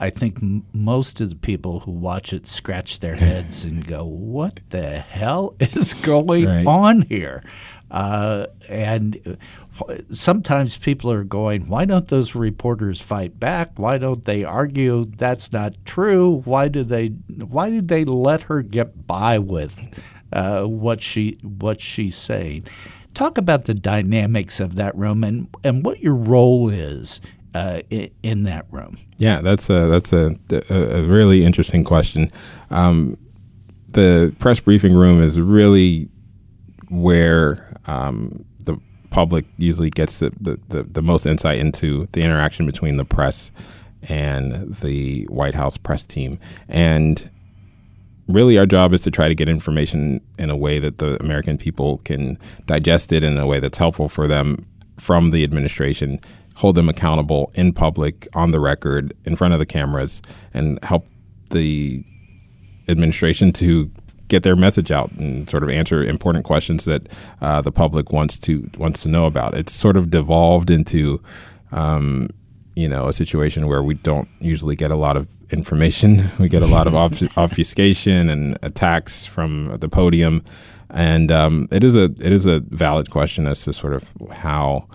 [0.00, 4.04] I think m- most of the people who watch it scratch their heads and go,
[4.06, 6.66] "What the hell is going right.
[6.66, 7.44] on here?"
[7.90, 9.36] Uh, and
[10.10, 13.78] sometimes people are going, why don't those reporters fight back?
[13.78, 16.42] Why don't they argue that's not true?
[16.44, 19.74] Why do they why did they let her get by with
[20.32, 22.66] uh, what she what she's saying?
[23.14, 27.20] Talk about the dynamics of that room and, and what your role is
[27.54, 27.80] uh,
[28.22, 28.96] in, that room.
[29.18, 30.36] Yeah, that's a that's a,
[30.70, 32.32] a, really interesting question.
[32.70, 33.18] Um,
[33.88, 36.08] the press briefing room is really
[36.88, 38.46] where um,
[39.12, 43.52] public usually gets the, the, the, the, most insight into the interaction between the press
[44.08, 46.40] and the White House press team.
[46.66, 47.30] And
[48.26, 51.58] really, our job is to try to get information in a way that the American
[51.58, 54.66] people can digest it in a way that's helpful for them
[54.98, 56.18] from the administration,
[56.56, 60.22] hold them accountable in public, on the record, in front of the cameras,
[60.54, 61.06] and help
[61.50, 62.02] the
[62.88, 63.90] administration to
[64.32, 67.06] get their message out and sort of answer important questions that
[67.42, 69.54] uh, the public wants to wants to know about.
[69.54, 71.22] It's sort of devolved into,
[71.70, 72.28] um,
[72.74, 76.22] you know, a situation where we don't usually get a lot of information.
[76.38, 76.94] We get a lot of
[77.36, 80.42] obfuscation and attacks from the podium,
[80.88, 84.88] and um, it is a it is a valid question as to sort of how.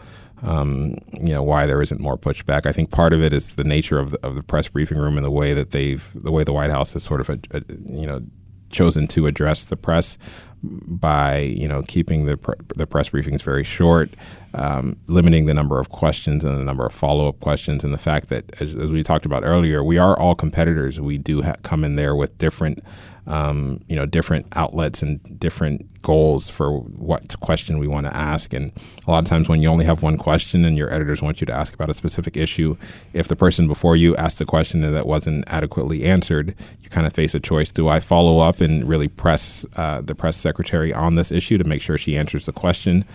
[0.43, 2.67] Um, you know why there isn't more pushback.
[2.67, 5.17] I think part of it is the nature of the, of the press briefing room
[5.17, 7.61] and the way that they've the way the White House has sort of a, a,
[8.01, 8.21] you know
[8.69, 10.17] chosen to address the press
[10.63, 12.37] by you know keeping the
[12.75, 14.09] the press briefings very short,
[14.53, 17.99] um, limiting the number of questions and the number of follow up questions, and the
[17.99, 20.99] fact that as, as, we talked about earlier, we are all competitors.
[20.99, 22.83] We do ha- come in there with different
[23.27, 28.53] um, you know different outlets and different goals for what question we want to ask.
[28.53, 28.71] And
[29.05, 31.47] a lot of times, when you only have one question and your editors want you
[31.47, 32.77] to ask about a specific issue,
[33.13, 37.13] if the person before you asked a question that wasn't adequately answered, you kind of
[37.13, 41.15] face a choice: Do I follow up and really press uh, the press secretary on
[41.15, 43.05] this issue to make sure she answers the question,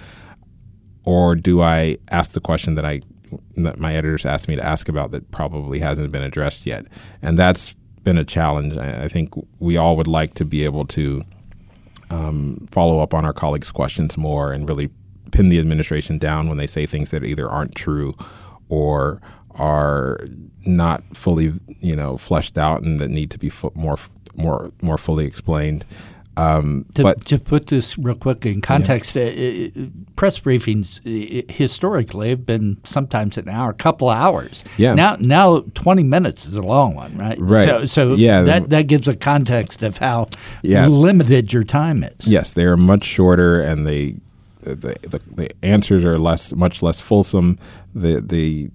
[1.04, 3.00] or do I ask the question that I
[3.56, 6.86] that my editors asked me to ask about that probably hasn't been addressed yet?
[7.22, 8.76] And that's been a challenge.
[8.76, 11.24] I think we all would like to be able to
[12.10, 14.90] um, follow up on our colleagues' questions more and really
[15.30, 18.14] pin the administration down when they say things that either aren't true
[18.68, 19.20] or
[19.54, 20.20] are
[20.64, 23.96] not fully, you know, fleshed out and that need to be more
[24.34, 25.84] more more fully explained.
[26.34, 29.24] Um, to, but, to put this real quick in context, yeah.
[29.24, 34.64] uh, press briefings uh, historically have been sometimes an hour, a couple of hours.
[34.78, 34.94] Yeah.
[34.94, 37.38] Now, now twenty minutes is a long one, right?
[37.38, 37.68] Right.
[37.68, 40.28] So, so yeah, that that gives a context of how
[40.62, 40.86] yeah.
[40.86, 42.26] limited your time is.
[42.26, 44.16] Yes, they are much shorter, and they
[44.62, 47.58] the, the, the answers are less, much less fulsome.
[47.94, 48.70] The the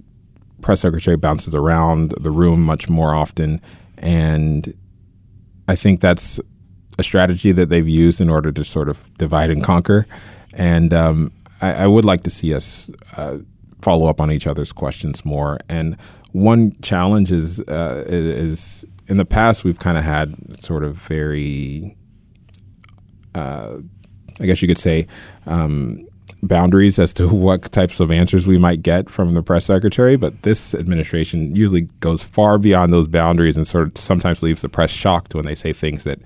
[0.61, 3.61] press secretary bounces around the room much more often,
[3.97, 4.75] and
[5.67, 6.39] I think that's
[6.97, 10.07] a strategy that they've used in order to sort of divide and conquer.
[10.53, 11.31] And um,
[11.61, 13.37] I, I, would like to see us uh,
[13.81, 15.59] follow up on each other's questions more.
[15.69, 15.97] And
[16.31, 21.95] one challenge is uh, is in the past we've kind of had sort of very,
[23.35, 23.77] uh,
[24.41, 25.07] I guess you could say.
[25.45, 26.07] Um,
[26.43, 30.43] boundaries as to what types of answers we might get from the press secretary, but
[30.43, 34.91] this administration usually goes far beyond those boundaries and sort of sometimes leaves the press
[34.91, 36.19] shocked when they say things that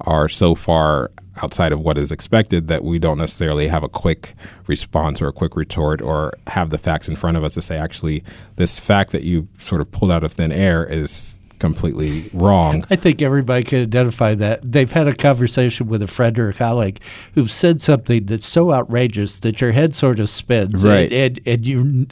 [0.00, 1.10] are so far
[1.42, 4.34] outside of what is expected that we don't necessarily have a quick
[4.66, 7.76] response or a quick retort or have the facts in front of us to say,
[7.76, 8.22] actually,
[8.56, 12.84] this fact that you sort of pulled out of thin air is completely wrong.
[12.90, 14.60] I think everybody can identify that.
[14.62, 17.00] They've had a conversation with a friend or a colleague
[17.34, 20.84] who've said something that's so outrageous that your head sort of spins.
[20.84, 21.12] Right.
[21.12, 22.06] And, and, and you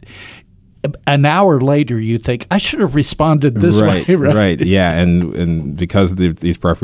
[1.07, 4.35] an hour later you think I should have responded this right, way, right?
[4.35, 6.79] Right, yeah, and and because the, these press,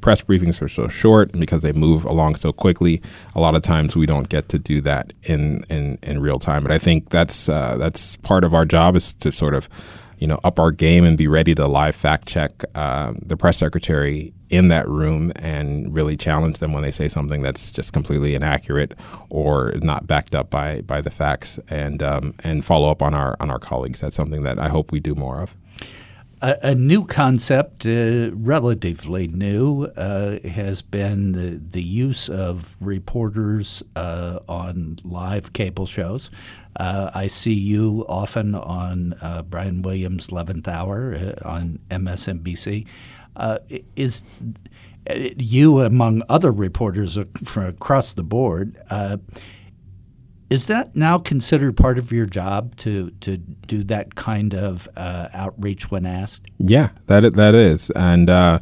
[0.00, 3.00] press briefings are so short and because they move along so quickly,
[3.34, 6.62] a lot of times we don't get to do that in in, in real time.
[6.62, 9.68] But I think that's uh, that's part of our job is to sort of
[10.18, 13.58] you know up our game and be ready to live fact check uh, the press
[13.58, 18.34] secretary in that room and really challenge them when they say something that's just completely
[18.34, 18.94] inaccurate
[19.28, 23.36] or not backed up by by the facts and um, and follow up on our
[23.40, 24.00] on our colleagues.
[24.00, 25.56] That's something that I hope we do more of.
[26.40, 33.82] A, a new concept, uh, relatively new, uh, has been the, the, use of reporters
[33.96, 36.30] uh, on live cable shows.
[36.76, 42.86] Uh, I see you often on uh, Brian Williams' 11th Hour uh, on MSNBC.
[43.38, 43.58] Uh,
[43.96, 44.22] is
[45.08, 49.16] uh, you, among other reporters from across the board, uh,
[50.50, 55.28] is that now considered part of your job to to do that kind of uh,
[55.32, 56.46] outreach when asked?
[56.58, 58.58] Yeah, that that is, and uh,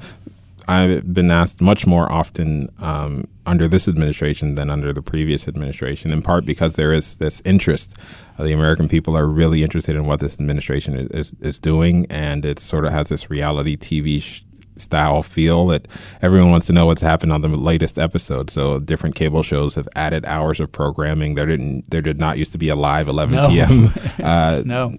[0.68, 6.12] I've been asked much more often um, under this administration than under the previous administration,
[6.12, 7.96] in part because there is this interest.
[8.36, 12.06] Uh, the American people are really interested in what this administration is, is, is doing,
[12.10, 14.42] and it sort of has this reality TV sh-
[14.76, 15.88] style feel that
[16.22, 18.50] everyone wants to know what's happened on the latest episode.
[18.50, 21.34] So different cable shows have added hours of programming.
[21.34, 23.48] There didn't there did not used to be a live 11 no.
[23.48, 23.92] p.m.
[24.22, 24.96] Uh, no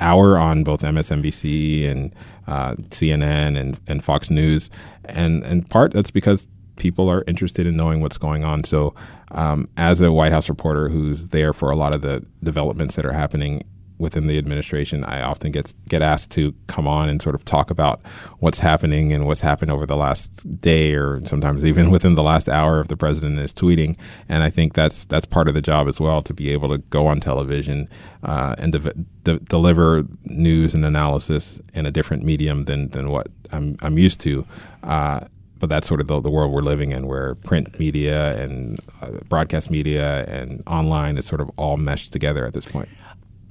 [0.00, 2.14] hour on both MSNBC and
[2.46, 4.70] uh, CNN and, and Fox News,
[5.04, 6.44] and in part that's because
[6.76, 8.64] people are interested in knowing what's going on.
[8.64, 8.94] So,
[9.30, 13.06] um, as a White House reporter who's there for a lot of the developments that
[13.06, 13.62] are happening
[14.02, 17.70] within the administration, I often get get asked to come on and sort of talk
[17.70, 18.00] about
[18.40, 22.48] what's happening and what's happened over the last day, or sometimes even within the last
[22.48, 23.96] hour if the president is tweeting.
[24.28, 26.78] And I think that's that's part of the job as well to be able to
[26.78, 27.88] go on television
[28.24, 33.28] uh, and de- de- deliver news and analysis in a different medium than than what
[33.52, 34.44] I'm I'm used to.
[34.82, 35.20] Uh,
[35.60, 39.10] but that's sort of the, the, world we're living in, where print media and uh,
[39.28, 42.88] broadcast media and online is sort of all meshed together at this point.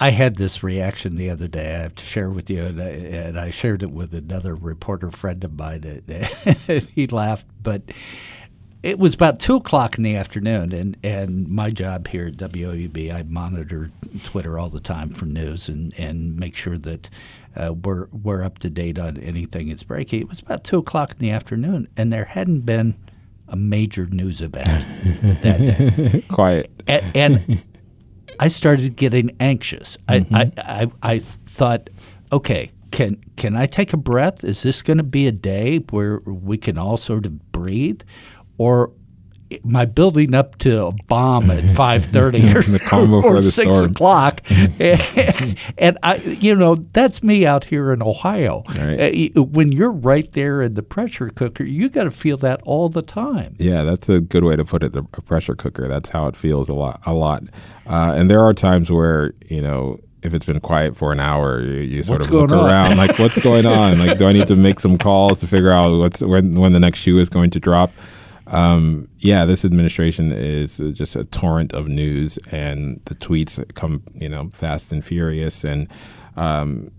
[0.02, 1.76] I had this reaction the other day.
[1.76, 5.12] I have to share with you, and I, and I shared it with another reporter
[5.12, 6.02] friend of mine.
[6.08, 7.84] And he laughed, but
[8.82, 13.14] it was about two o'clock in the afternoon, and, and my job here at WOUB,
[13.14, 13.92] I monitor
[14.24, 17.08] Twitter all the time for news and, and make sure that
[17.56, 20.22] uh, we're we're up to date on anything that's breaking.
[20.22, 22.96] It was about two o'clock in the afternoon, and there hadn't been
[23.48, 24.68] a major news event
[25.44, 26.26] that day.
[26.30, 26.72] Quiet.
[26.88, 27.64] And, and,
[28.40, 29.98] I started getting anxious.
[30.08, 30.36] Mm-hmm.
[30.36, 31.90] I, I, I I thought,
[32.32, 34.44] okay, can can I take a breath?
[34.44, 38.02] Is this going to be a day where we can all sort of breathe,
[38.58, 38.92] or
[39.64, 43.92] my building up to a bomb at five thirty or, or six storm.
[43.92, 48.64] o'clock, and, I, you know, that's me out here in Ohio.
[48.78, 49.32] Right.
[49.36, 52.90] Uh, when you're right there in the pressure cooker, you got to feel that all
[52.90, 53.56] the time.
[53.58, 54.94] Yeah, that's a good way to put it.
[54.94, 55.88] The pressure cooker.
[55.88, 57.02] That's how it feels a lot.
[57.06, 57.44] A lot,
[57.88, 61.62] uh, and there are times where you know if it's been quiet for an hour,
[61.62, 62.66] you, you sort what's of look on?
[62.66, 64.00] around like, what's going on?
[64.00, 66.80] Like, do I need to make some calls to figure out what's when when the
[66.80, 67.92] next shoe is going to drop?
[68.52, 74.30] Um, yeah, this administration is just a torrent of news, and the tweets come, you
[74.30, 75.64] know, fast and furious.
[75.64, 75.88] And
[76.36, 76.92] um,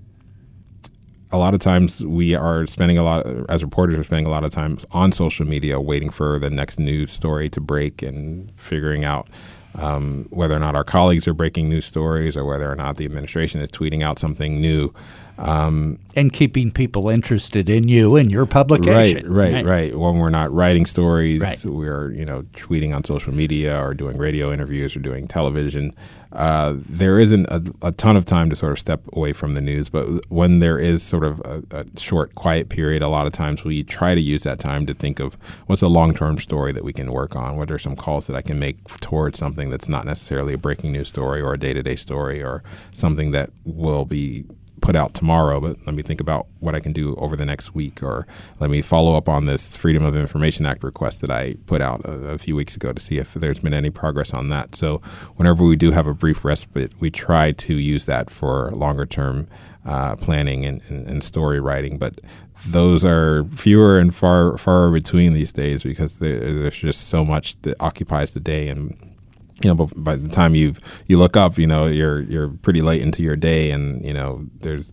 [1.31, 4.45] a lot of times we are spending a lot, as reporters, we're spending a lot
[4.45, 9.05] of time on social media waiting for the next news story to break and figuring
[9.05, 9.29] out
[9.75, 13.05] um, whether or not our colleagues are breaking news stories or whether or not the
[13.05, 14.93] administration is tweeting out something new.
[15.39, 19.33] Um, and keeping people interested in you and your publication.
[19.33, 19.99] Right, right, right.
[19.99, 21.65] When we're not writing stories, right.
[21.65, 25.95] we're you know tweeting on social media or doing radio interviews or doing television.
[26.33, 29.61] Uh, there isn't a, a, ton of time to sort of step away from the
[29.61, 33.35] news, but when there is sort of a, a short, quiet period, a lot of
[33.35, 35.35] times we try to use that time to think of
[35.67, 37.59] what's a long-term story that we can work on.
[37.59, 40.93] What are some calls that I can make towards something that's not necessarily a breaking
[40.93, 42.63] news story or a day-to-day story or
[42.93, 44.47] something that will be
[44.83, 47.75] put out tomorrow, but let me think about what I can do over the next
[47.75, 48.27] week, or
[48.61, 52.05] let me follow up on this Freedom of Information Act request that I put out
[52.05, 54.75] a, a, few weeks ago to see if there's been any progress on that.
[54.75, 55.01] So,
[55.37, 59.47] whenever we do have a brief respite, we try to use that for longer term
[59.87, 61.99] uh, planning and, and, and, story writing.
[61.99, 62.21] But
[62.67, 67.77] those are fewer and far far between these days because there's just so much that
[67.81, 69.12] occupies the day and
[69.63, 70.75] you know, by the time you
[71.07, 74.45] you look up, you know, you're you're pretty late into your day, and you know,
[74.59, 74.93] there's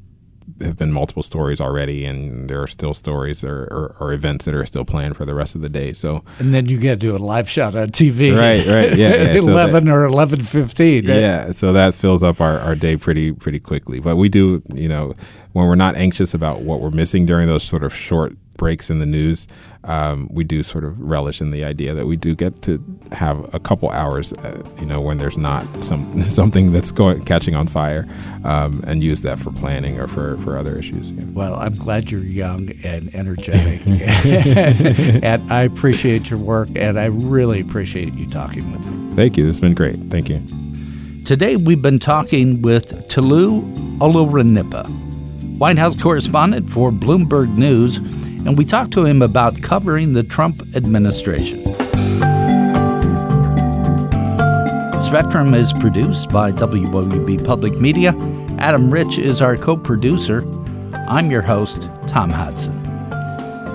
[0.61, 4.53] have been multiple stories already, and there are still stories or, or, or, events that
[4.53, 5.93] are still planned for the rest of the day.
[5.93, 8.65] So, and then you get to do a live shot on TV, right?
[8.65, 9.33] Right, yeah, yeah.
[9.33, 11.03] eleven so that, or eleven fifteen.
[11.03, 13.99] Yeah, so that fills up our, our day pretty pretty quickly.
[13.99, 15.13] But we do, you know,
[15.53, 18.99] when we're not anxious about what we're missing during those sort of short breaks in
[18.99, 19.47] the news,
[19.85, 22.83] um, we do sort of relish in the idea that we do get to
[23.13, 27.55] have a couple hours, uh, you know, when there's not some something that's going catching
[27.55, 28.07] on fire,
[28.43, 31.11] um, and use that for planning or for, for other issues.
[31.11, 31.23] Yeah.
[31.33, 33.81] Well, I'm glad you're young and energetic,
[35.23, 39.15] and I appreciate your work, and I really appreciate you talking with me.
[39.15, 39.45] Thank you.
[39.45, 39.95] This has been great.
[40.11, 40.43] Thank you.
[41.23, 43.61] Today we've been talking with Tolu
[43.99, 44.87] Olorunnipa,
[45.57, 47.99] White House correspondent for Bloomberg News
[48.45, 51.63] and we talked to him about covering the Trump administration.
[55.01, 58.13] Spectrum is produced by WOUB Public Media.
[58.59, 60.47] Adam Rich is our co producer.
[61.07, 62.79] I'm your host, Tom Hodson.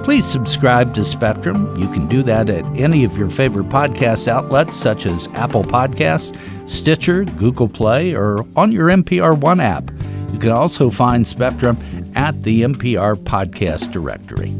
[0.04, 1.76] Please subscribe to Spectrum.
[1.80, 6.38] You can do that at any of your favorite podcast outlets, such as Apple Podcasts,
[6.68, 9.90] Stitcher, Google Play, or on your NPR One app.
[10.32, 11.76] You can also find Spectrum
[12.14, 14.54] at the NPR Podcast Directory.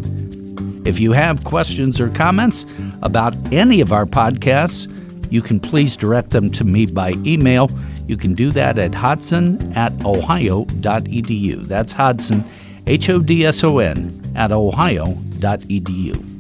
[0.89, 2.67] If you have questions or comments
[3.03, 4.91] about any of our podcasts,
[5.33, 7.71] you can please direct them to me by email.
[8.07, 11.67] You can do that at hodson at ohio.edu.
[11.67, 12.45] That's Hodson,
[12.87, 16.34] H O D S O N, at ohio.edu.